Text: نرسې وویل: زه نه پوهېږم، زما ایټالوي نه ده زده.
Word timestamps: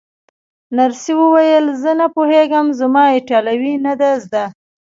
نرسې 0.77 1.13
وویل: 1.21 1.65
زه 1.81 1.91
نه 1.99 2.07
پوهېږم، 2.15 2.67
زما 2.79 3.03
ایټالوي 3.15 3.73
نه 3.85 3.93
ده 3.99 4.09
زده. 4.23 4.43